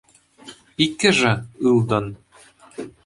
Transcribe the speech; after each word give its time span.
Иккӗшӗ– 0.83 1.33
ылтӑн. 1.71 2.05